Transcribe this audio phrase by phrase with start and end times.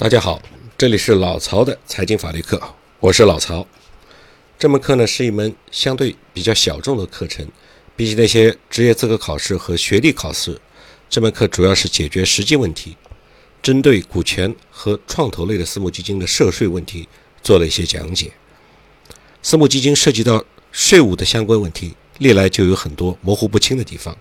[0.00, 0.40] 大家好，
[0.78, 2.62] 这里是老曹的财经法律课，
[3.00, 3.66] 我是老曹。
[4.56, 7.44] 这门课呢是一门相对比较小众的课程，
[7.96, 10.60] 比起那些职业资格考试和学历考试，
[11.10, 12.96] 这门课主要是解决实际问题，
[13.60, 17.08] 针对股权和创投类的私募基金的涉税问题
[17.42, 18.30] 做了一些讲解。
[19.42, 24.16] 私募基金涉及到税务的相关问题，历来就有很多模糊不清的地方，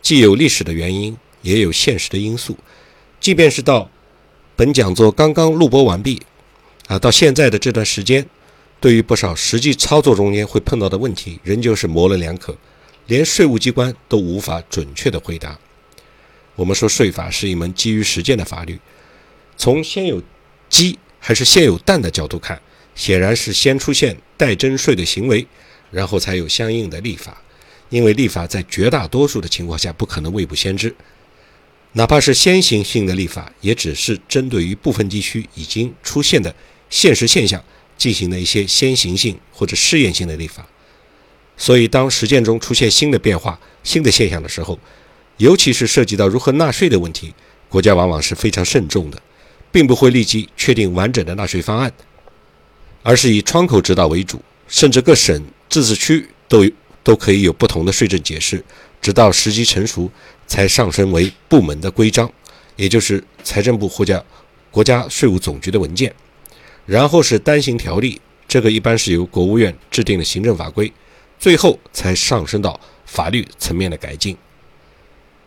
[0.00, 2.56] 既有历史的原因，也有现实的因素，
[3.18, 3.90] 即便是到
[4.58, 6.22] 本讲座刚刚录播完毕，
[6.86, 8.26] 啊，到现在的这段时间，
[8.80, 12.56] 对于不少实际操作中间会碰到的问题，仍旧是模棱两可，
[13.06, 15.58] 连税务机关都无法准确的回答。
[16.54, 18.80] 我们说税法是一门基于实践的法律，
[19.58, 20.22] 从先有
[20.70, 22.58] 鸡还是先有蛋的角度看，
[22.94, 25.46] 显然是先出现代征税的行为，
[25.90, 27.42] 然后才有相应的立法，
[27.90, 30.96] 因为立法在绝大多数的情况下不可能未卜先知。
[31.96, 36.54] 哪怕是先行性的立法，也只是针对于部分地区已经出现的
[36.90, 37.64] 现实现象
[37.96, 40.66] 进行了一些先行性或者试验性的立法。
[41.56, 44.78] 所以，当实践中出现新的变化、新的现象的时候，
[45.38, 47.32] 尤其是涉及到如何纳税的问题，
[47.70, 49.22] 国家往往是非常慎重的，
[49.72, 51.90] 并不会立即确定完整的纳税方案，
[53.02, 56.70] 而是以窗口指导为主，甚至各省、自治区都
[57.02, 58.62] 都可以有不同的税政解释。
[59.00, 60.10] 直到时机成熟，
[60.46, 62.30] 才上升为部门的规章，
[62.76, 64.24] 也就是财政部或者
[64.70, 66.14] 国家税务总局的文件。
[66.84, 70.92] 然后是单行条例，这个一般是由国务院制定的行政法规。
[71.38, 74.34] 最后才上升到法律层面的改进。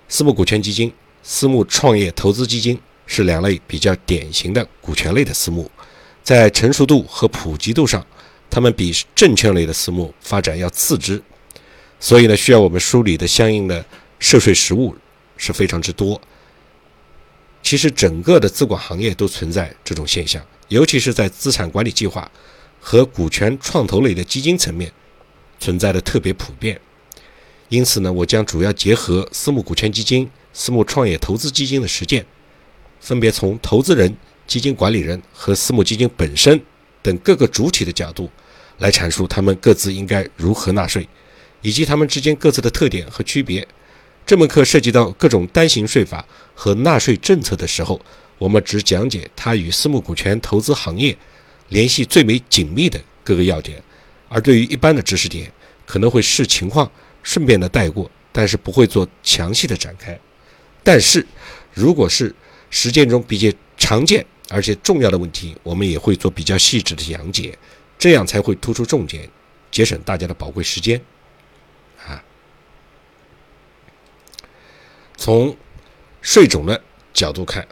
[0.08, 5.70] 私募股权基金、私募创业投资基金是两类比较典型的股权类的私募，
[6.24, 8.06] 在成熟度和普及度上，
[8.52, 11.20] 它们比证券类的私募发展要次之。
[12.00, 13.84] 所以呢，需要我们梳理的相应的
[14.20, 14.96] 涉税实务
[15.38, 16.22] 是非常之多。
[17.64, 22.30] 其实整个的资管行业都存在这种现象，尤其是在资产管理计划
[22.80, 24.92] 和股权创投类的基金层面
[25.60, 26.80] 存在的特别普遍。
[27.68, 32.26] 因此呢，我将主要结合私募股权基金、私募创业投资基金的实践，
[33.00, 34.16] 分别从投资人、
[34.48, 36.60] 基金管理人和私募基金本身
[37.02, 38.30] 等各个主体的角度
[38.80, 41.08] 来阐述他们各自应该如何纳税。
[41.62, 43.68] 以及他们之间各自的特点和区别。
[44.30, 46.24] 这门课涉及到各种单行税法
[46.54, 48.00] 和纳税政策的时候，
[48.38, 51.18] 我们只讲解它与私募股权投资行业
[51.70, 53.82] 联系最为紧密的各个要点，
[54.28, 55.52] 而对于一般的知识点，
[55.84, 56.88] 可能会视情况
[57.24, 60.16] 顺便的带过，但是不会做详细的展开。
[60.84, 61.26] 但是，
[61.74, 62.32] 如果是
[62.70, 67.58] 实践中比较常见而且重要的问题，我们也会做比较细致的讲解，
[67.98, 69.28] 这样才会突出重点，
[69.72, 71.02] 节省大家的宝贵时间。
[75.20, 75.54] 从
[76.22, 76.82] 税种的
[77.14, 77.68] 角度看，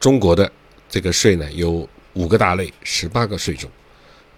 [0.00, 0.50] 中国的
[0.88, 3.70] 这个税呢有五个大类，十八个税种。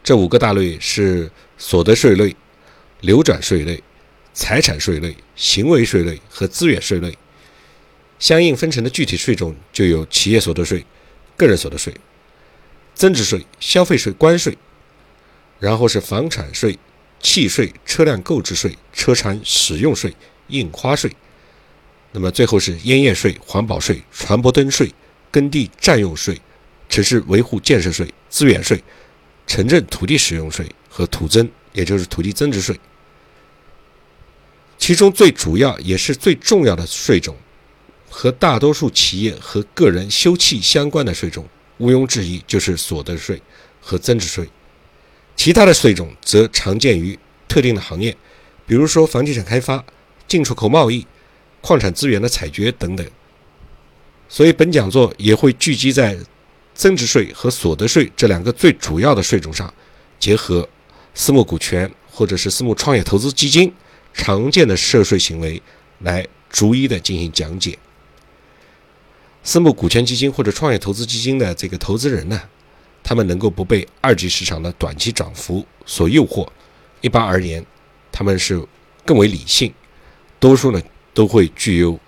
[0.05, 2.37] 这五个大类是所得税类、
[3.01, 3.83] 流转税类、
[4.35, 7.17] 财产税类、行为税类和资源税类。
[8.19, 10.85] 相应分成的具体税种就有企业所得税、
[11.35, 11.95] 个人所得税、
[12.93, 14.59] 增值税、消费税、关税，
[15.59, 16.79] 然后是房产税、
[17.21, 20.15] 契税、车辆购置税、车船使用税、
[20.49, 21.11] 印花税。
[22.11, 24.93] 那么最后是烟叶税、环保税、船舶灯税、
[25.31, 26.41] 耕地占用税、
[26.89, 28.83] 城市维护建设税、资源税、
[29.47, 32.79] 城镇土地使用税和土增，也就是土地增值税。
[34.79, 37.37] 其中最主要也是最重要的税种，
[38.09, 41.47] 和大多数企业和个人休憩相关的税种，
[41.77, 43.43] 毋庸置疑就是所得税
[43.83, 44.49] 和增值税。
[45.37, 48.17] 其他的税种则常见于特定的行业，
[48.67, 49.85] 比如说房地产开发、
[50.27, 51.07] 进出口贸易。
[51.61, 53.07] 矿产资源的采掘等等，
[54.29, 56.17] 所以本讲座也会聚集在
[56.75, 59.73] 增值税和所得税这两个最主要的税种上，
[60.19, 60.69] 结合
[61.15, 63.73] 私募股权或者是私募创业投资基金
[64.15, 65.61] 常见的涉税行为，
[66.01, 67.79] 来逐一的进行讲解。
[69.43, 72.41] 私募股权基金或者创业投资基金的这个投资人呢，
[73.03, 76.47] 他们能够不被二级市场的短期涨幅所诱惑，
[77.01, 77.65] 一般而言，
[78.13, 78.65] 他们是
[79.05, 79.73] 更为理性，
[80.39, 80.81] 多数呢。
[81.19, 81.99] 都会具有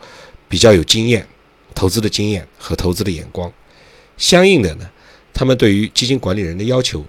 [0.49, 1.27] 比较有经验、
[1.75, 3.53] 投资的经验和投资的眼光，
[4.17, 4.89] 相应的呢，
[5.35, 7.05] 他们对于基金管理人的要求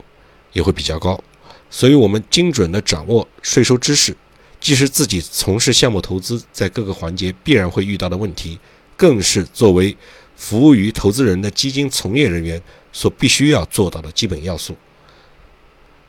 [0.52, 1.24] 也会比较高，
[1.70, 4.18] 所以我们精准的掌握税收知识，
[4.60, 8.58] 既是自己从事项目投资在各个环节必然会遇到的问题，
[8.98, 9.96] 更是作为
[10.36, 12.60] 服务于投资人的基金从业人员
[12.92, 14.76] 所必须要做到的基本要素。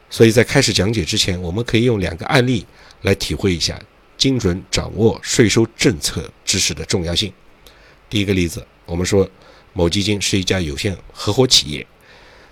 [0.08, 2.64] 所以在开始讲解之前，我们可以用两个案例
[3.02, 3.78] 来体会一下。
[4.22, 7.32] 精准掌握税收政策知识的重要性。
[8.08, 9.28] 第一个例子，我们说
[9.72, 11.84] 某基金是一家有限合伙企业，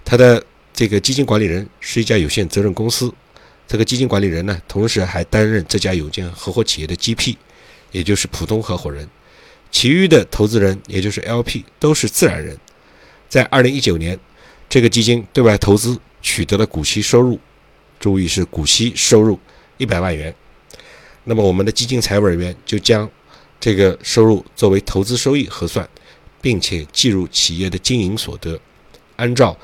[0.04, 0.44] 它的
[0.74, 3.14] 这个基金管理人是一家有限责任公司，
[3.68, 7.36] 这个基金管理人呢，同时还担任这家有限合伙企业的 GP，
[7.92, 9.08] 也就是普通合伙人。
[9.70, 12.58] 其余的投资人，也就是 LP，都是自然人。
[13.28, 14.18] 在二零一九年，
[14.68, 17.38] 这个基金对外投资取得了股息收入，
[18.00, 19.38] 注意是股息收入
[19.78, 20.34] 一百万元。
[21.24, 23.08] 那么我们的基金财务人员就将
[23.58, 25.88] 这个收入作为投资收益核算，
[26.40, 28.58] 并且计入企业的经营所得。
[29.16, 29.56] 按照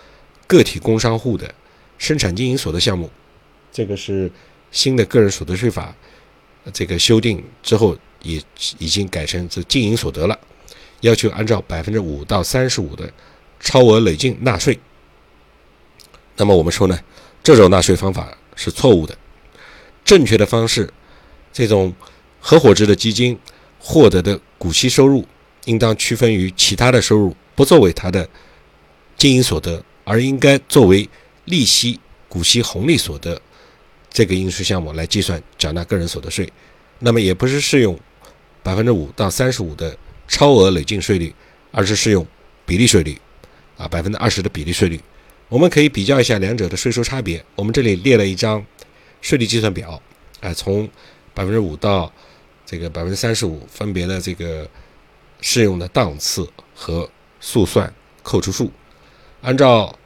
[0.47, 1.55] 个体工商户的
[1.99, 3.11] 生产经营所得项目，
[3.73, 4.31] 这个是
[4.71, 5.95] 新的个人所得税法
[6.73, 7.97] 这个修订之后。
[8.23, 8.43] 也
[8.79, 10.37] 已经改成这经营所得了，
[11.03, 13.09] 要求按照百分之五到三十五的
[13.61, 14.77] 超额累进纳税。
[16.37, 16.99] 那么我们说呢，
[17.45, 19.17] 这种纳税方法是错误的。
[20.05, 20.93] 正确的方式，
[21.57, 21.91] 这种
[22.39, 23.39] 合伙制的基金
[23.79, 25.25] 获得的股息收入，
[25.65, 28.29] 应当区分于其他的收入，不作为它的
[29.17, 31.09] 经营所得，而应该作为
[31.47, 31.99] 利息、
[32.29, 33.41] 股息红利所得
[34.11, 36.53] 这个应税项目来计算缴纳个人所得税。
[36.99, 37.99] 那么也不是适用。
[38.63, 41.33] 百分之五到三十五的超额累进税率，
[41.71, 42.27] 而是适用
[42.67, 43.17] 比例税率，
[43.79, 45.01] 啊，百分之二十的比例税率。
[45.49, 47.45] 我们可以比较一下两者的税收差别。
[47.55, 48.67] 我们这里列了一张
[49.23, 50.03] 税率计算表，
[50.41, 50.89] 啊，从
[51.37, 52.11] 百分之五到
[52.65, 54.67] 这个百分之三十五，分别的这个
[55.43, 57.93] 适用的档次和速算
[58.23, 58.73] 扣除数。
[59.43, 59.97] 按照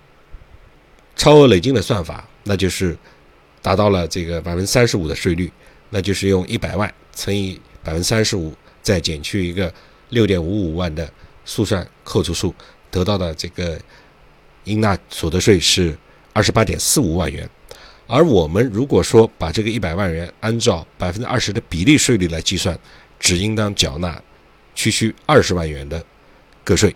[1.14, 2.98] 超额累进的算法，那就是
[3.62, 5.52] 达到了这个百分之三十五的税率，
[5.90, 7.60] 那就是用一百万乘以。
[7.82, 9.72] 百分之三十五，再减去一个
[10.10, 11.10] 六点五五万的
[11.46, 12.54] 速算扣除数，
[12.90, 13.80] 得到的这个
[14.64, 15.96] 应纳所得税是
[16.34, 17.48] 二十八点四五万元。
[18.12, 22.76] 而我们如果说把这个一百万元按照百分之二十的比例税率来计算，
[23.20, 24.20] 只应当缴纳
[24.74, 26.04] 区区二十万元的
[26.64, 26.94] 个税，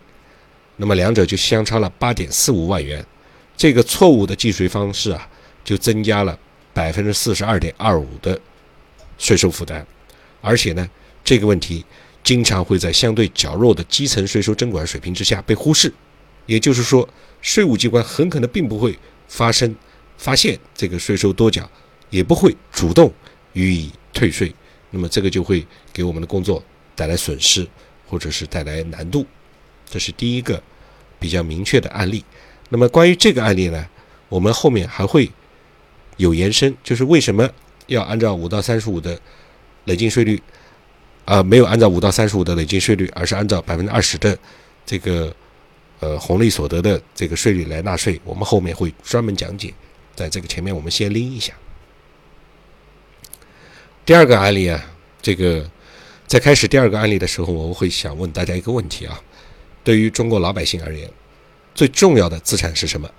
[0.74, 3.04] 那么两者就相差了八点四五万元。
[3.56, 5.28] 这个错误的计税方式啊，
[5.62, 6.36] 就增加了
[6.72, 8.36] 百分之四十二点二五的
[9.16, 9.86] 税收负担。
[10.40, 10.90] 而且呢，
[11.22, 11.86] 这个问题
[12.24, 15.94] 经常会在相对较弱的基层税收征管水平之下被忽视，
[16.46, 17.08] 也就是说，
[17.40, 19.72] 税务机关很可能并不会发生
[20.24, 21.70] 发现这个税收多缴，
[22.08, 23.12] 也不会主动
[23.52, 24.50] 予以退税，
[24.88, 26.64] 那么这个就会给我们的工作
[26.96, 27.68] 带来损失，
[28.08, 29.26] 或者是带来难度。
[29.84, 30.62] 这是第一个
[31.18, 32.24] 比较明确的案例。
[32.70, 33.86] 那么关于这个案例呢，
[34.30, 35.30] 我们后面还会
[36.16, 37.46] 有延伸，就是为什么
[37.88, 39.20] 要按照五到三十五的。
[39.86, 40.42] 累进税率，
[41.26, 44.34] 啊，没有按照五到三十五的累进税率，而是按照百分之二十的
[44.86, 45.30] 这个
[46.00, 48.18] 呃红利所得的这个税率来纳税。
[48.24, 49.74] 我们后面会专门讲解，
[50.14, 51.52] 在这个前面我们先拎一下。
[54.04, 54.84] 第二个案例啊，
[55.22, 55.70] 这个
[56.26, 59.20] 在开始第二个案例的时候，我会想问大家一个问题啊：
[59.82, 61.10] 对于中国老百姓而言，
[61.74, 63.10] 最重要的资产是什么？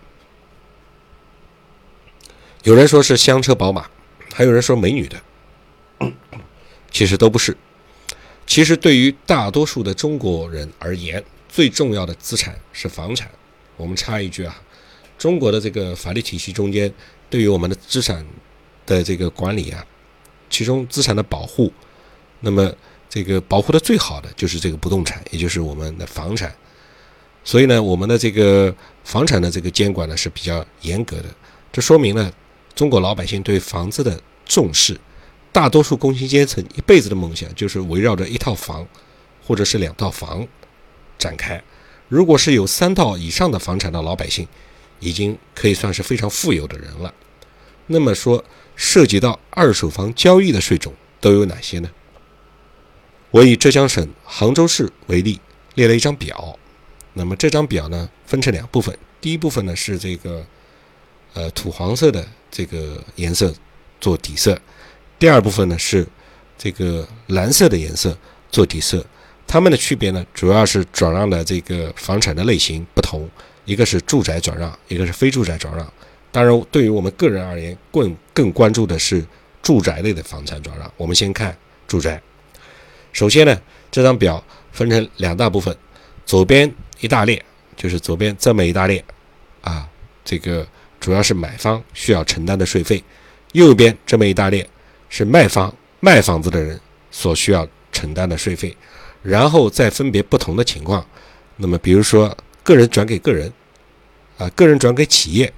[2.63, 3.89] 有人说是香车宝马，
[4.33, 5.21] 还有人说美女的。
[6.91, 7.55] 其实都不是。
[8.47, 13.29] 其实对于大多数的中国人而言，最重要的资产是房产。
[13.75, 14.61] 我们插一句啊，
[15.17, 16.91] 中国的这个法律体系中间，
[17.29, 18.25] 对于我们的资产
[18.85, 19.85] 的这个管理啊，
[20.49, 21.71] 其中资产的保护，
[22.41, 22.71] 那么
[23.09, 26.53] 这个保护的最好的就是这个不动产，也就是我们的房产。
[27.43, 31.25] 所以呢，我们的这个房产的这个监管呢是比较严格的。
[31.71, 32.31] 这说明了
[32.73, 34.99] 中国老百姓对房子的重视。
[35.51, 38.85] 大多数工薪阶层一辈子的梦想就是围绕着一套房，
[39.45, 40.45] 或者是两套房
[41.17, 41.63] 展开。
[42.09, 44.45] 如果是有三套以上的房产的老百姓，
[45.05, 47.13] 已经可以算是非常富有的人了。
[47.87, 48.43] 那么说，
[48.75, 51.89] 涉及到二手房交易的税种都有哪些呢？
[53.29, 55.39] 我以浙江省杭州市为例，
[55.75, 56.57] 列了一张表。
[57.13, 58.97] 那么这张表呢，分成两部分。
[59.21, 60.45] 第一部分呢是这个
[61.33, 63.53] 呃土黄色的这个颜色
[64.01, 64.59] 做底色。
[65.19, 66.07] 第二部分呢是
[66.57, 68.17] 这个蓝色的颜色
[68.51, 69.05] 做底色，
[69.45, 73.29] 它们的区别呢主要是转让的这个房产的类型不同，
[73.65, 75.93] 一个是住宅转让，一个是非住宅转让。
[76.31, 79.25] 当然，对于我们个人而言，更更关注的是
[79.61, 80.91] 住宅类的房产转让。
[80.97, 81.55] 我们先看
[81.87, 82.21] 住宅。
[83.11, 85.75] 首先呢，这张表分成两大部分，
[86.25, 87.43] 左边一大列
[87.75, 89.03] 就是左边这么一大列
[89.61, 89.87] 啊，
[90.23, 90.67] 这个
[90.99, 93.03] 主要是买方需要承担的税费，
[93.53, 94.67] 右边这么一大列。
[95.07, 96.77] 是卖方卖房子的人
[97.09, 98.75] 所需要承担的税费，
[99.21, 101.05] 然后再分别不同的情况。
[101.55, 103.53] 那么，比如说个人转给个人，
[104.39, 105.53] 啊，个人转给企业，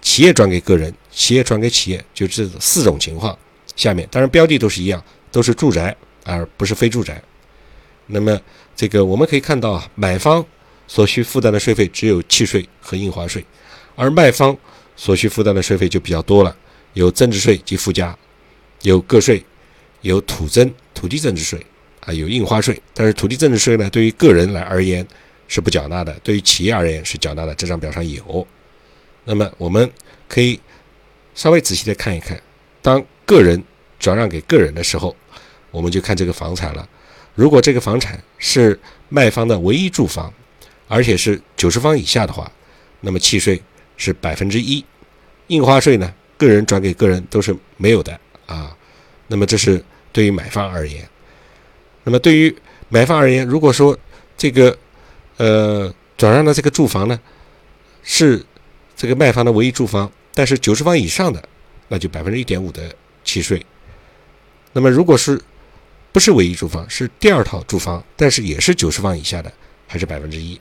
[0.00, 3.36] 企业转给个人，企业转给企业，就这四种情况。
[3.74, 7.20] 下面当然标的都是一样，都是住宅而不是非住宅。
[8.06, 8.40] 那么
[8.76, 10.46] 这个我们可以看到啊，买方
[10.86, 13.44] 所需负担的税费只有契税和印花税，
[13.96, 14.56] 而卖方
[14.94, 16.56] 所需负担的税费就比较多了，
[16.92, 18.16] 有增值税及附加，
[18.82, 19.44] 有个税，
[20.02, 21.66] 有土增土地增值税
[22.00, 22.80] 啊，有印花税。
[22.94, 25.04] 但是土地增值税呢，对于个人来而言
[25.48, 27.54] 是不缴纳的，对于企业而言是缴纳的。
[27.54, 28.46] 这张表上有。
[29.24, 29.90] 那么我们
[30.28, 30.60] 可以
[31.34, 32.40] 稍微仔细的看一看，
[32.82, 33.62] 当个人
[33.98, 35.14] 转让给个人的时候，
[35.70, 36.88] 我们就看这个房产了。
[37.34, 40.32] 如果这个房产是卖方的唯一住房，
[40.88, 42.50] 而且是九十方以下的话，
[43.00, 43.60] 那么契税
[43.96, 44.84] 是百分之一，
[45.48, 48.74] 印花税呢，个人转给个人都是没有的啊。
[49.26, 51.06] 那么这是对于买方而言。
[52.04, 52.56] 那么对于
[52.88, 53.98] 买方而言，如果说
[54.36, 54.76] 这个
[55.36, 57.18] 呃转让的这个住房呢
[58.02, 58.44] 是
[58.96, 61.42] 这个卖方的唯一住房，但是九十方以上的，
[61.88, 63.64] 那就百分之一点五的契税。
[64.72, 65.40] 那么如果是
[66.12, 69.52] 不是唯一住房，是第二套住房，但是也是九十方以下的，
[69.86, 70.58] 还是百分之一。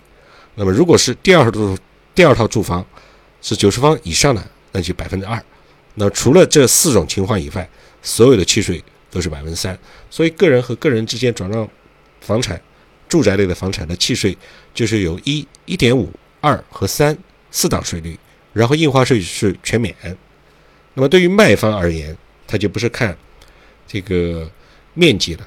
[0.56, 1.78] 那么如果是第二套
[2.14, 2.86] 第二套住房
[3.42, 5.42] 是九十方以上的，那就百分之二。
[5.94, 7.70] 那除了这四种情况以外，
[8.02, 9.78] 所有的契税都是百分之三。
[10.10, 11.68] 所以个人和个人之间转让
[12.20, 12.62] 房产、
[13.16, 14.38] 住宅类的房产的契税，
[14.74, 17.18] 就是有一、一点五、二和三
[17.50, 18.20] 四档税率，
[18.52, 19.96] 然后印花税是全免。
[20.96, 23.18] 那么对于卖方而言，他就不是看
[23.88, 24.52] 这个。
[24.98, 25.46] 面积了，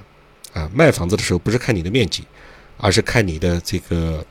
[0.52, 2.22] 啊，卖房子的时候不是看你的面积，
[2.76, 4.22] 而是看你的这个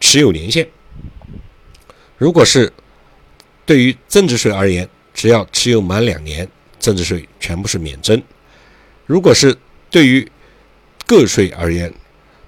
[0.00, 0.66] 持有年限。
[2.16, 2.72] 如果是
[3.66, 6.48] 对于增值税而言，只要持有满两年，
[6.78, 8.18] 增值税全部是免征；
[9.04, 9.54] 如果是
[9.90, 10.26] 对于
[11.06, 11.92] 个税而言，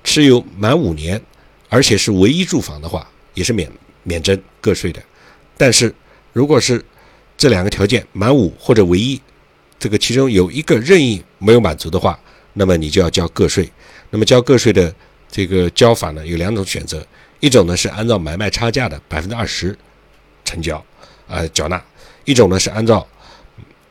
[0.06, 1.20] 持有满五年，
[1.68, 3.68] 而且是唯一住房的话，也是免
[4.04, 5.02] 免征个税的。
[5.58, 5.92] 但是
[6.32, 6.82] 如果是
[7.36, 9.20] 这两个条件满五或者唯一，
[9.80, 12.18] 这个其中有一个任意没有满足的话，
[12.52, 13.68] 那么你就要交个税。
[14.10, 14.94] 那么交个税的
[15.28, 17.04] 这个交法呢，有两种选择：
[17.40, 19.76] 一种呢是按照买卖差价的百分之二十
[20.44, 20.82] 成交，
[21.26, 21.76] 呃缴纳；
[22.24, 23.04] 一种呢是按照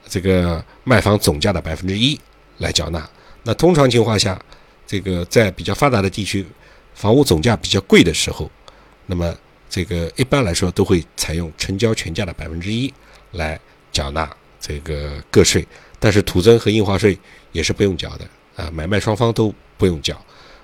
[0.07, 2.17] 这个卖方总价的百分之一
[2.59, 3.07] 来缴纳。
[3.43, 4.41] 那通常情况下，
[4.85, 6.45] 这个在比较发达的地区，
[6.93, 8.49] 房屋总价比较贵的时候，
[9.05, 9.35] 那么
[9.69, 12.93] 这个一般来说都会采用成交全价的百分之一
[13.31, 13.59] 来
[13.91, 14.29] 缴纳。
[14.67, 15.63] 这个个税，
[15.99, 17.15] 但是土增和印花税
[17.51, 20.19] 也是不用缴的啊，买卖双方都不用缴。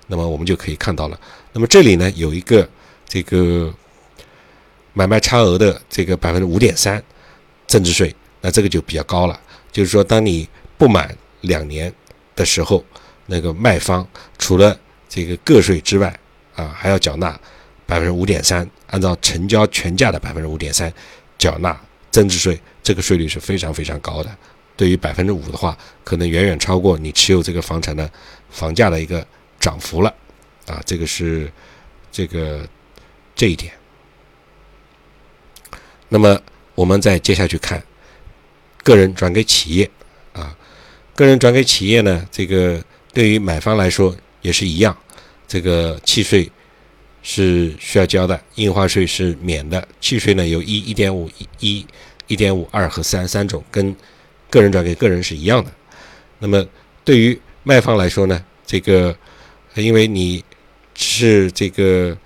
[0.07, 1.19] 那么我们就可以看到了，
[1.53, 2.67] 那么这里呢有一个
[3.07, 3.71] 这个
[4.93, 7.03] 买卖差额的这个百分之五点三
[7.67, 9.39] 增值税，那这个就比较高了。
[9.71, 11.93] 就是说，当你不满两年
[12.35, 12.83] 的时候，
[13.31, 14.05] 那个卖方
[14.37, 16.13] 除了这个个税之外
[16.53, 17.39] 啊，还要缴纳
[17.85, 20.93] 百分之五点三，按照成交全价的百分之五点三
[21.37, 21.79] 缴纳
[22.11, 22.59] 增值税。
[22.83, 24.29] 这个税率是非常非常高的，
[24.75, 28.11] 对于百分之五的话，可能远远超过你持有这个房产的
[28.49, 29.25] 房价的一个
[29.59, 30.13] 涨幅了，
[30.65, 31.49] 啊，这个是
[32.11, 32.67] 这个
[33.33, 33.71] 这一点。
[36.09, 36.37] 那么
[36.75, 37.81] 我们再接下去看，
[38.83, 39.89] 个人转给企业，
[40.33, 40.57] 啊，
[41.15, 44.97] 个人转给企业呢，这个对于买方来说也是一样，
[45.47, 46.51] 这个契税
[47.21, 51.85] 是需要交的，印花税是免的，契税呢有一一点五一。
[52.27, 53.93] 一点五二和三三种跟
[54.49, 55.69] 个人转给个人是一样的。
[56.39, 56.65] 那么
[57.03, 59.13] 对于卖方来说呢，这个
[59.75, 60.41] 因为你
[60.95, 62.17] 是这个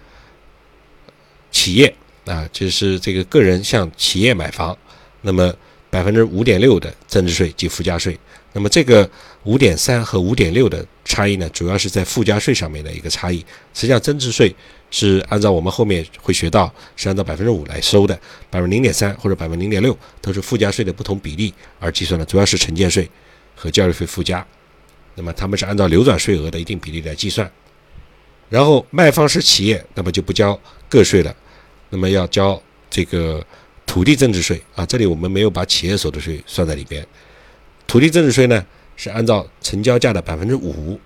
[1.49, 1.91] 企业
[2.25, 4.77] 啊，就是这个个人向企业买房，
[5.21, 5.51] 那么
[5.95, 8.19] 百分之五点六的增值税及附加税。
[8.51, 9.09] 那么这个
[9.43, 13.39] 五点三和五点六的差异呢，主要是在附加税上面的一个差异。
[13.73, 14.53] 实际上增值税。
[14.91, 18.17] 是按照我们后面会学到，是按照百分之五来收的，
[18.49, 23.09] 百分之零点三或者百分之零点六都是附加税的不同比例而计算的，主要是城建税
[23.55, 24.45] 和教育费附加。
[25.15, 27.51] 那么他们是按照流转税额的一定比例来计算。
[28.47, 31.35] 然后卖方是企业，那么就不交个税了，
[31.89, 33.45] 那么要交这个
[33.95, 34.85] 土地增值税啊。
[34.85, 37.07] 这里我们没有把企业所得税算在里边。
[37.87, 38.65] 土地增值税呢
[38.97, 40.99] 是按照成交价的百分之五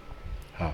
[0.57, 0.73] 啊，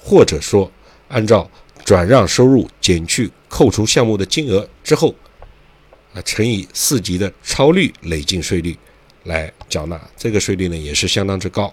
[0.00, 0.72] 或者说
[1.08, 1.50] 按照。
[1.84, 5.14] 转让收入减去扣除项目的金额之后，
[6.14, 8.74] 啊，乘以四级的超率累进税率
[9.24, 11.70] 来缴纳，这个税率呢也是相当之高。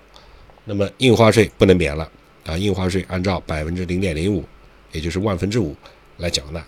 [0.66, 2.12] 那么印花税不能免了
[2.46, 4.44] 啊，印花税按照百分之零点零五，
[4.92, 5.74] 也就是万分之五
[6.18, 6.62] 来缴纳。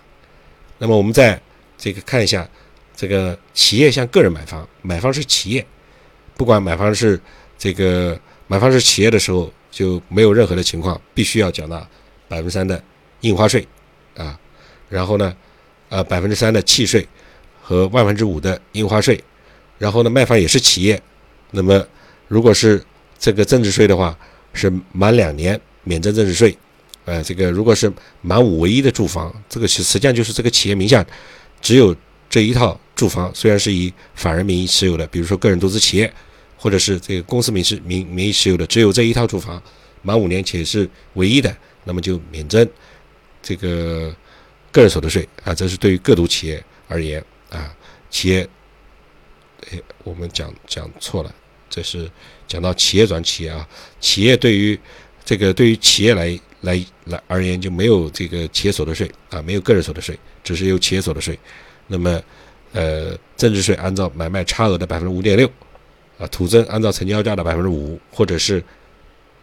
[0.78, 1.38] 那么我们再
[1.78, 2.50] 这个看一下，
[2.96, 5.66] 这个企业向个人买房，买方是企业，
[6.36, 7.20] 不管买方是
[7.58, 11.78] 这个买方是企业的时候，就没有任何的情况必须要缴纳
[12.28, 12.84] 百分之三的。
[13.22, 13.66] 印花税，
[14.18, 14.38] 啊，
[14.90, 15.34] 然后呢，
[15.88, 17.08] 呃，百分之三的契税
[17.62, 19.18] 和万分之五的印花税，
[19.78, 21.02] 然后呢，卖方也是企业，
[21.52, 21.82] 那么
[22.28, 22.84] 如果是
[23.18, 24.14] 这个增值税的话，
[24.52, 26.58] 是满两年免征增值税，
[27.06, 27.90] 呃，这个如果是
[28.22, 31.06] 满五唯一的住房，这个实实际上就是这个企业名下
[31.62, 31.96] 只有
[32.34, 36.12] 这一套住房，虽然是以法人名义持有的，比如说个人独资企业，
[36.58, 39.62] 或者是这个公司名是名名义持有的，只有这一套住房，
[40.02, 42.68] 满五年且是唯一的，那么就免征
[43.40, 44.12] 这个
[44.72, 45.54] 个人所得税啊。
[45.54, 47.72] 这是对于个独企业而言啊，
[48.10, 48.50] 企业，
[49.70, 51.32] 哎，我们讲讲错了，
[51.70, 52.10] 这是
[52.48, 53.70] 讲到企业转企业啊，
[54.02, 54.80] 企业对于
[55.24, 56.40] 这个对于企业来。
[56.64, 61.38] 来来而言就没有这个企业所得税啊，没有个人所得税，只是有企业所得税。
[61.88, 62.22] 那么，
[62.72, 65.50] 呃，增值税按照买卖差额的百分之五点六，
[66.18, 68.64] 啊，土增按照成交价的百分之五，或者是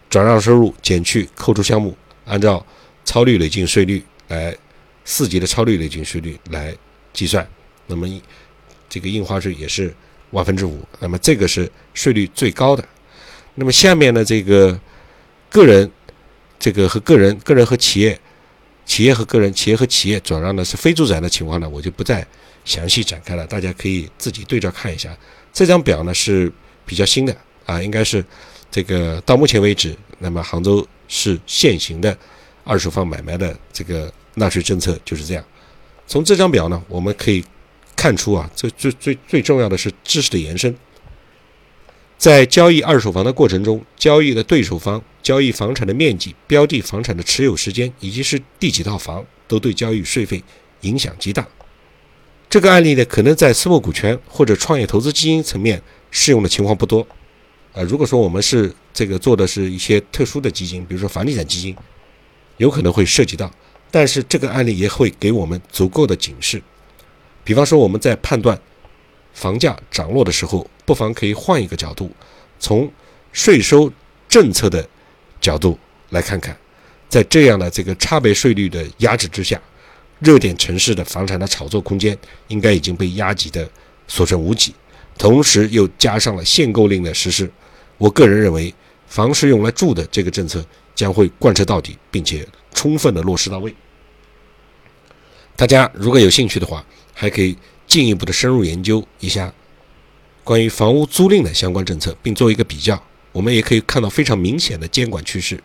[0.08, 2.64] 转让收入减去扣除项目，按照
[3.04, 4.56] 超率累进税率来
[5.04, 6.74] 四级的超率累进税率来
[7.12, 7.46] 计算。
[7.86, 8.06] 那么，
[8.88, 9.94] 这个印花税也是
[10.30, 10.80] 万分之五。
[10.98, 12.84] 那么这个是税率最高的。
[13.54, 14.78] 那么下面呢，这个
[15.48, 15.90] 个人。
[16.62, 18.20] 这个和个人、个人和企业、
[18.90, 22.26] 企业和个人、企业和企业转让的是非住宅的情况呢，我就不再
[22.64, 25.16] 详细展开了，大家可以自己对照看一下。
[25.52, 26.52] 这张表呢是
[26.84, 27.32] 比较新的
[27.66, 28.24] 啊，应该是
[28.68, 32.18] 这个到目前为止，那么杭州市现行的
[32.64, 35.44] 二手房买卖的这个纳税政策就是这样。
[36.08, 37.44] 从这张表呢，我们可以
[37.94, 40.74] 看出啊，最最最最重要的是知识的延伸。
[42.20, 50.44] 在交易二手房的过程中，交易的对手方、交易房产的面积、标的房产的持有时间，以及是第几套房，都对交易税费
[50.82, 51.48] 影响极大。
[52.50, 57.06] 这个案例呢，可能在私募股权或者创业投资基金层面适用的情况不多。
[57.72, 61.74] 呃，如果说我们是这个做的是一些特殊的基金，比如说房地产基金，
[62.58, 63.50] 有可能会涉及到。
[63.90, 66.62] 但是这个案例也会给我们足够的警示。
[67.42, 68.60] 比方说，我们在判断。
[69.32, 72.10] 房价涨落的时候，不妨可以换一个角度，
[72.58, 72.90] 从
[73.32, 73.90] 税收
[74.28, 74.86] 政策的
[75.40, 75.78] 角度
[76.10, 76.56] 来看看，
[77.08, 79.60] 在这样的这个差别税率的压制之下，
[80.18, 82.16] 热点城市的房产的炒作空间
[82.48, 83.66] 应该已经被压挤的
[84.06, 84.74] 所剩无几。
[85.16, 87.50] 同时又加上了限购令的实施，
[87.98, 88.74] 我个人认为，
[89.06, 93.74] 房是用来住的这个政策将会贯彻到底，并且充分的落实到位。
[95.56, 97.56] 大家如果有兴趣的话，还可以。
[97.90, 99.52] 进一步的深入研究一下
[100.44, 105.60] 关于房屋租赁的相关政策，并做一个比较，我们也可以看到非常明显的监管趋势。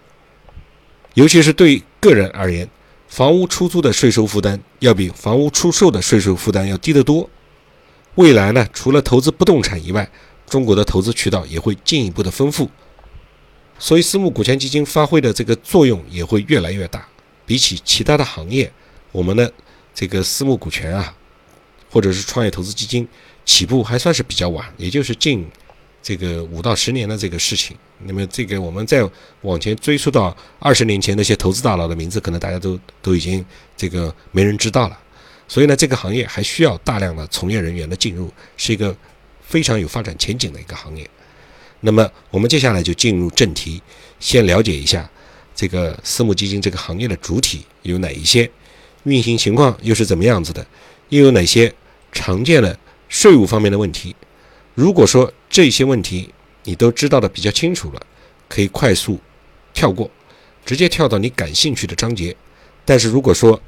[1.13, 2.67] 尤其是对个人而言，
[3.07, 7.29] 房屋出租的税收负担要比房屋出售的税收负担要低得多。
[8.15, 10.09] 未来呢，除了投资不动产以外，
[10.49, 12.69] 中国的投资渠道也会进一步的丰富，
[13.77, 17.07] 所以私募股权基金发挥的这个作用也会越来越大。
[17.45, 18.71] 比起其他的行业，
[19.11, 19.53] 我们的
[19.93, 21.15] 这个私募股权啊。
[21.95, 23.07] 或者是创业投资基金
[23.45, 25.49] 起步还算是比较晚，也就是近
[26.03, 27.73] 这个五到十年的这个事情。
[27.99, 29.09] 那么这个我们再
[29.43, 33.45] 往前追溯到二十年前那些投资大佬的名字，可能大家都都已经
[33.77, 34.99] 这个没人知道了。
[35.47, 38.93] 所以呢，这个行业还需要大量的从业人员的进入，是一个
[39.41, 41.09] 非常有发展前景的一个行业。
[41.79, 43.81] 那么我们接下来就进入正题，
[44.19, 45.09] 先了解一下
[45.55, 48.51] 这个私募基金这个行业的主体有哪一些，
[49.05, 50.67] 运行情况又是怎么样子的，
[51.07, 51.73] 又有哪些？
[52.15, 54.15] 常见的税务方面的问题，
[54.73, 58.01] 如果说这些问题你都知道的比较清楚了，
[58.47, 59.19] 可以快速
[59.73, 60.09] 跳过，
[60.65, 62.35] 直接跳到你感兴趣的章节。
[62.85, 63.61] 但是如果说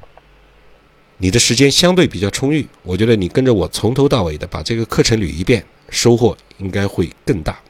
[1.18, 7.60] 你的时间相对比较充裕，我觉得你跟着我从头到尾的把这个课程捋一遍，收获应该会更大。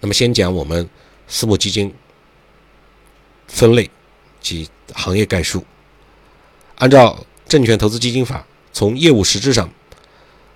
[0.00, 0.88] 那么先讲我们
[1.26, 1.92] 私募基金
[3.48, 3.90] 分类
[4.40, 5.64] 及行业概述，
[6.76, 8.46] 按照证券投资基金法。
[8.72, 9.70] 从业务实质上，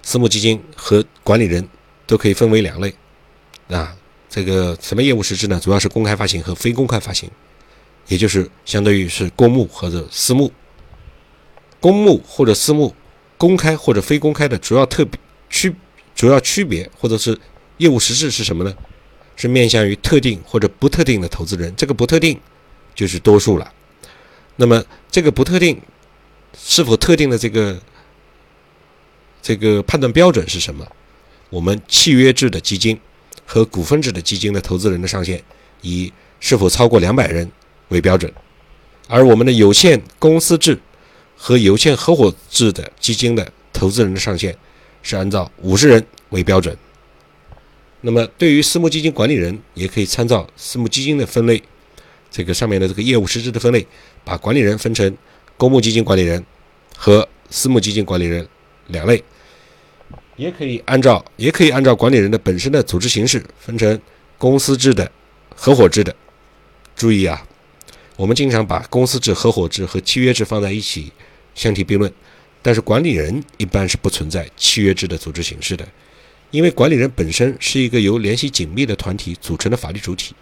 [0.02, 1.68] 私募基金和管理人
[2.06, 2.94] 都可以分为两类。
[3.68, 3.96] 啊，
[4.28, 5.58] 这个什么业务实质呢？
[5.62, 7.30] 主要是公开发行和非公开发行，
[8.08, 10.52] 也就是相当于是公募或者私募。
[11.80, 12.94] 公募或者私募，
[13.38, 15.06] 公开或者非公开的主要特
[15.48, 15.74] 区
[16.14, 17.38] 主要区别或者是
[17.78, 18.74] 业务实质是什么呢？
[19.36, 21.74] 是面向于特定或者不特定的投资人。
[21.76, 22.38] 这个不特定
[22.94, 23.72] 就是多数了。
[24.56, 25.80] 那么这个不特定
[26.56, 27.80] 是否特定的这个？
[29.42, 30.86] 这个判断标准是什么？
[31.50, 32.98] 我们契约制的基金
[33.44, 35.42] 和股份制的基金的投资人的上限
[35.82, 37.50] 以是否超过两百人
[37.88, 38.32] 为标准，
[39.06, 40.80] 而我们的有限公司制
[41.36, 44.56] 和有限合伙制的基金的投资人的上限
[45.02, 46.74] 是按照五十人为标准。
[48.00, 51.62] 那么，对于私募基金管理人，也可以参照私募基金的分类，
[52.30, 53.86] 这个上面的这个业务实质的分类，
[54.24, 55.16] 把管理人分成
[55.56, 56.44] 公募基金管理人
[56.96, 58.48] 和私募基金管理人
[58.86, 59.22] 两类。
[60.36, 64.00] 也可以按照，也可以按照管理人的本身的组织形式分成
[64.38, 65.10] 公司制的、
[65.54, 66.14] 合伙制的。
[66.94, 67.46] 注意啊，
[68.16, 71.12] 我们经常把公司制、合伙制和契约制放在一起
[71.54, 72.12] 相提并论，
[72.60, 75.86] 但是管理人一般是不存在契约制的组织形式的，
[76.50, 80.34] 因为管理人本身是一个由联系紧密的团体组成的法律主体，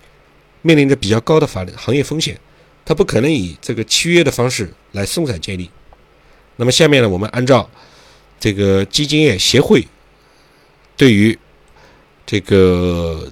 [0.62, 2.38] 面临着比较高的法律行业风险，
[2.84, 5.70] 他不可能以这个契约的方式来松散建立。
[6.56, 7.70] 那么下面呢，我们按照
[8.40, 9.86] 这个基金业协会
[10.96, 11.38] 对于
[12.26, 13.30] 这个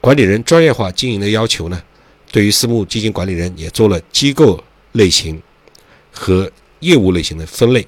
[0.00, 1.82] 管理人专业化经营的要求呢？
[2.30, 5.42] 对于私募基金管理人也做了机构类型
[6.10, 7.86] 和业务类型的分类。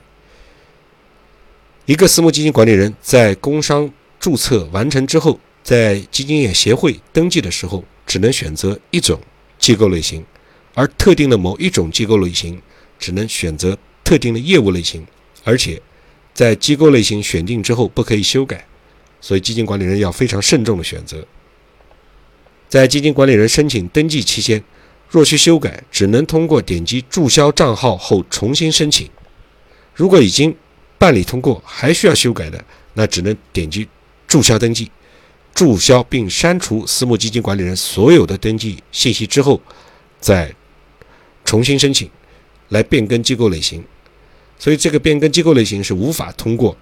[1.87, 9.21] 一个私募基金管理人在工商注册完成之后，在基金业协会登记的时候，只能选择一种
[9.59, 10.25] 机构类型，
[10.75, 12.61] 而特定的某一种机构类型
[12.99, 15.07] 只能选择特定的业务类型，
[15.43, 15.81] 而且
[16.35, 18.67] 在机构类型选定之后不可以修改，
[19.21, 21.25] 所以基金管理人要非常慎重的选择。
[22.69, 24.63] 在基金管理人申请登记期间，
[25.09, 29.09] 若需修改，只能通过点击注销账号后重新申请。
[29.95, 30.57] 如果已经
[30.99, 33.87] 办理通过，还需要修改的，那只能点击
[34.27, 34.91] 注销登记，
[35.55, 39.61] 注销并删除私募基金管理人所有的登记信息之后，
[40.19, 40.53] 再
[41.45, 42.11] 重新申请
[42.71, 43.85] 来变更机构类型。
[44.59, 46.77] 所以，这个变更机构类型是无法通过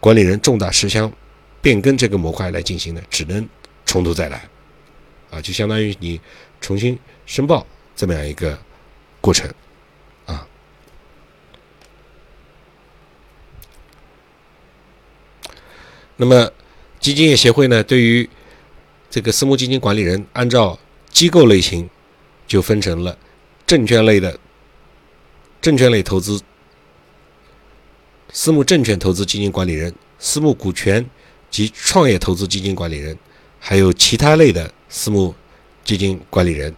[0.00, 1.12] 管理人重大事项
[1.60, 3.48] 变更这个模块来进行的，只能
[3.86, 4.48] 从头再来。
[5.30, 6.20] 啊，就相当于你
[6.60, 8.58] 重新申报这么样一个
[9.20, 9.50] 过程，
[10.26, 10.46] 啊。
[16.16, 16.50] 那么
[17.00, 18.28] 基金业协会呢，对于
[19.08, 20.78] 这个私募基金管理人，按照
[21.10, 21.88] 机构类型
[22.46, 23.16] 就分成了
[23.66, 24.38] 证券类的
[25.62, 26.40] 证券类投资、
[28.32, 31.04] 私募证券投资基金管理人、私募股权
[31.50, 33.16] 及创业投资基金管理人，
[33.60, 34.72] 还有其他类的。
[34.88, 35.34] 私募
[35.84, 36.74] 基金管理人，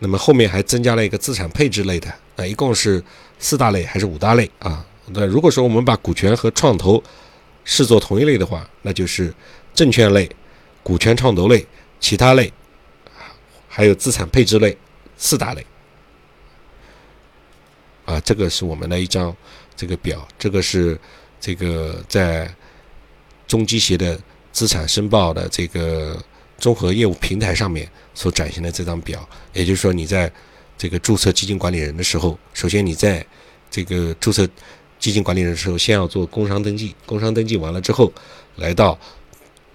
[0.00, 3.02] 那么后面还增加了一个资产配置类的，啊，一共是
[3.38, 4.84] 四大类还是五大类啊？
[5.06, 7.00] 那如果说我们把股权和创投
[7.64, 9.32] 视作同一类的话，那就是
[9.74, 10.28] 证券类、
[10.82, 11.64] 股权创投类、
[12.00, 12.52] 其他类，
[13.68, 14.76] 还有资产配置类
[15.16, 15.64] 四大类。
[18.04, 19.36] 啊，这个是我们的一张
[19.76, 20.98] 这个表，这个是
[21.40, 22.52] 这个在
[23.46, 24.18] 中基协的
[24.52, 26.20] 资产申报的这个。
[26.58, 30.32] 综合业务平台上面所展现的这张表，也就是说，你在
[30.78, 33.24] 这个注册基金管理人的时候，首先你在
[33.70, 34.48] 这个注册
[34.98, 38.10] 基金管理人的时候，先要做工商登记，工商登记完了之后，
[38.56, 38.98] 来到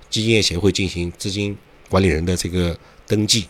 [0.09, 1.55] 基金业协会进行资金
[1.87, 3.47] 管理人的这个登记，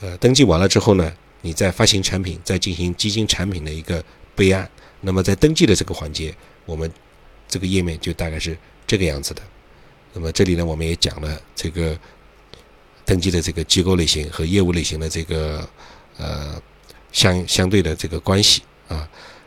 [0.00, 4.02] 呃，登记完了之后呢，你再发行产品，再进行基金产品的一个
[4.34, 4.66] 备案。
[5.02, 6.34] 那么在登记的这个环节，
[6.64, 6.90] 我们
[7.46, 9.42] 这个页面就大概是这个样子的。
[10.14, 11.94] 那么这里呢，我们也讲了这个。
[13.04, 15.68] 登记的这个机构类型和业务类型的这个
[16.18, 16.54] 呃
[17.10, 19.06] 相相对的这个关系啊，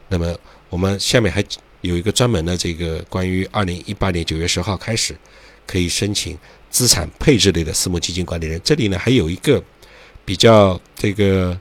[0.09, 0.37] 那么
[0.69, 1.41] 我们下面还
[1.79, 5.15] 有一个专门的这个关于二零一八年九月十号开始
[5.65, 6.37] 可以申请
[6.69, 9.63] 资产配置类的私募基金管理人，这里呢还有一个
[10.25, 11.57] 比较这个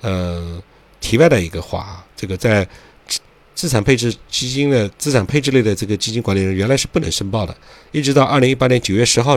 [0.00, 0.60] 呃
[0.98, 2.68] 题外的一个话啊，这个在
[3.56, 7.56] 资产配置基金的资产配置类的这个基金管理人原来是不能申报的，
[7.90, 9.36] 一直到二零一八年九月十号。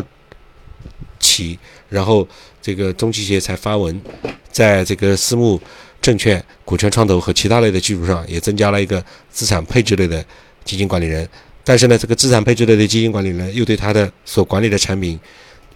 [1.21, 2.25] 起，然后
[2.61, 4.01] 这个中期协才发文，
[4.49, 5.59] 在这个私募
[6.01, 10.23] 证券、股权创投和其他类的基础上，也增加了一个资产配置类的
[10.63, 11.27] 基金管理人。
[11.65, 15.19] 但是呢，这个资产配置类的基金管理人又对他的所管理的产品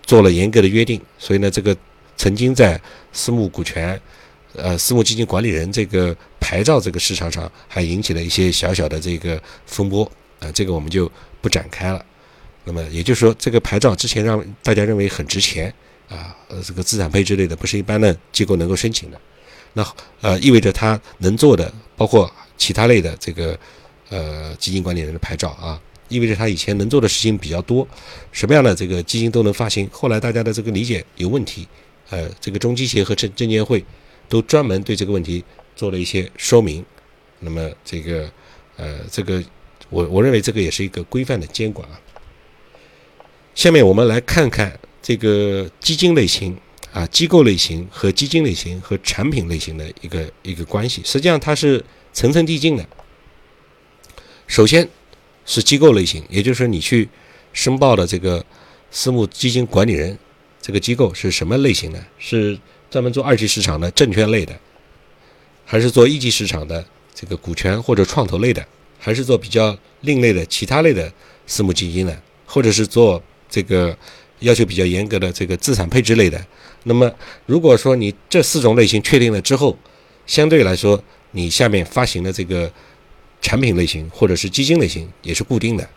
[0.06, 1.76] 做了严格的约定，所以呢，这个
[2.16, 2.80] 曾经在
[3.12, 4.00] 私募股权、
[4.56, 11.12] 呃私募基金管理人这个牌照这个市场上，还引起了一些小小的这个风波啊，这个我们就
[11.42, 12.04] 不展开了。
[12.66, 15.74] 那么也就是说，这个牌照之前让大家认为很值钱
[16.08, 19.20] 啊，呃，这个资产配置类的不是一般的机构能够申请的，
[19.74, 19.86] 那
[20.22, 23.58] 呃意味着他能做的包括其他类的这个
[24.10, 27.86] 呃基金管理人的牌照啊，意味着他以前能做的事情比较多，
[28.32, 29.90] 什么样的这个基金都能发行。
[29.92, 31.68] 后来大家的这个理解有问题，
[32.12, 33.84] 呃，这个中基协和证证监会
[34.34, 35.44] 都专门对这个问题
[35.76, 36.84] 做了一些说明。
[37.42, 38.28] 那么这个
[38.78, 39.44] 呃这个
[39.92, 42.02] 我我认为这个也是一个规范的监管啊。
[43.54, 46.58] 下面我们来看看这个基金类型
[46.92, 51.04] 啊，机构类型和基金类型和产品类型的一个一个关系。
[51.06, 52.84] 实际上它是层层递进的。
[54.48, 54.90] 首先
[55.46, 57.08] 是机构类型，也就是说你去
[57.52, 58.44] 申报的这个
[58.90, 60.18] 私募基金管理人
[60.60, 62.04] 这个机构是什么类型的？
[62.18, 62.58] 是
[62.94, 64.54] 专门做二级市场的证券类的，
[65.66, 68.64] 还是做一级市场的这个股权或者创投类的，
[69.00, 71.12] 还是做比较另类的其他类的
[71.48, 73.20] 私募基金的，或者是做？
[73.50, 73.96] 这个
[74.40, 76.44] 要求比较严格的这个资产配置类的，
[76.86, 77.12] 那么
[77.46, 79.78] 如果说你这四种类型确定了之后，
[80.26, 81.00] 相对来说，
[81.32, 82.72] 你下面发行的这个
[83.44, 85.88] 产品类型或者是基金类型也是固定的。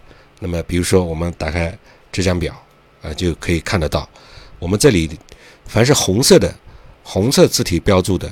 [0.41, 1.79] 那么，比如说我们打开
[2.13, 2.55] 这张表
[3.01, 4.07] 啊，就可以看得到，
[4.59, 5.09] 我们这里
[5.67, 6.55] 凡是红色的、
[7.09, 8.29] 红色字体标注的，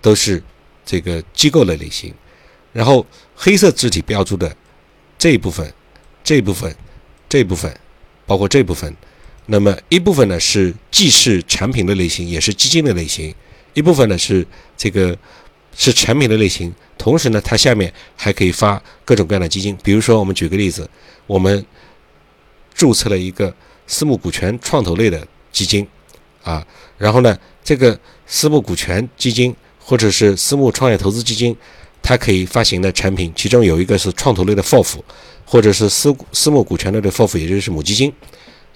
[0.00, 0.42] 都是
[0.86, 2.10] 这个机构的类型；
[2.72, 4.56] 然后黑色字体标注的
[5.18, 5.70] 这一部分、
[6.24, 6.74] 这一部分、
[7.28, 7.78] 这一部分，
[8.24, 8.96] 包括这部分，
[9.44, 13.30] 那么一部分呢是既是产品的类型，也是基金的类型；
[13.74, 15.14] 一部分呢是这个
[15.76, 19.76] 是产品的类型，同时呢它下面还可以发各种各样的基金。
[19.84, 20.88] 比如说，我们举个例子。
[21.28, 21.66] 我们
[22.72, 23.52] 注册了一个
[23.88, 25.84] 私募股权创投类的基金，
[26.44, 26.64] 啊，
[26.96, 27.98] 然后呢，这个
[28.28, 31.56] 私募股权基金或者是私募创业投资基金，
[32.00, 35.00] 它可以发行的产品，其中有一个是创投类的 FOF，
[35.44, 38.12] 或者是私私募股权类的 FOF，也就是母基金，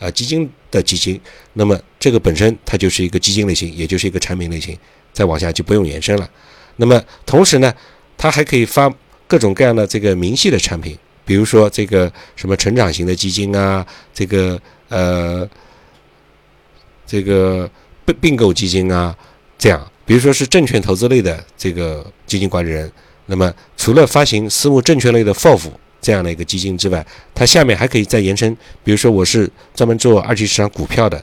[0.00, 1.20] 啊，基金的基金。
[1.52, 4.76] 那么这个本身它就是一个基金类型，也就是一个产品类型，
[5.12, 6.28] 再往下就不用延伸了。
[6.74, 7.72] 那么同时呢，
[8.18, 8.92] 它还可以发
[9.28, 10.98] 各种各样的这个明细的产品。
[11.24, 15.48] 比如说这个什么成长型的基金啊，这个呃，
[17.06, 17.70] 这个
[18.12, 19.16] 并购基金啊，
[19.58, 22.90] 这样，比如说是证券投资类的这个基金管理人，
[23.26, 25.70] 那么除了发行私募证券类的 FOF
[26.00, 31.22] 这样的一个基金之外，它下面还可以再延伸，比如说我是专门做二级市场股票的，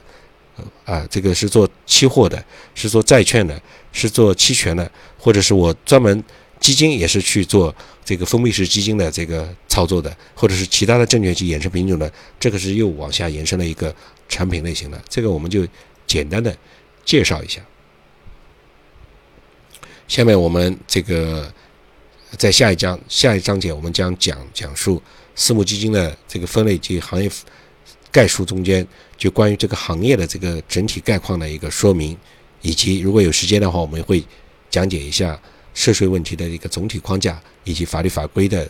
[0.84, 2.42] 啊，这个是做期货的，
[2.74, 3.60] 是做债券的，
[3.92, 6.24] 是做期权的，或者是我专门。
[6.60, 7.72] 基金也是去做
[8.04, 13.94] 这个封闭式基金的这个操作的，或者是其他的证券及衍生品种的，这个是又往下延伸了一个
[14.28, 15.00] 产品类型的。
[15.08, 15.64] 这个我们就
[16.04, 16.52] 简单的
[17.08, 17.62] 介绍一下。
[20.06, 21.50] 下面我们这个
[22.36, 25.02] 在下一章下一章节，我们将讲讲述
[25.34, 27.30] 私募基金的这个分类及行业
[28.12, 32.14] 概述中间，就关于这个行业的这个整体概况的一个说明，
[32.60, 34.22] 以及如果有时间的话，我们会
[34.70, 35.40] 讲解一下。
[35.74, 38.68] 涉税问题的一个总体框架以及法律法规的